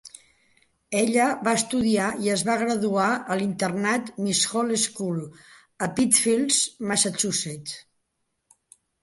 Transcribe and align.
Ella 0.99 1.25
va 1.47 1.51
estudiar 1.57 2.07
i 2.27 2.31
es 2.35 2.43
va 2.47 2.55
graduar 2.61 3.09
a 3.35 3.37
l'internat 3.41 4.09
Miss 4.23 4.41
Hall's 4.55 4.87
School, 4.87 5.21
a 5.89 5.91
Pittsfield, 6.01 6.57
Massachusetts. 6.95 7.79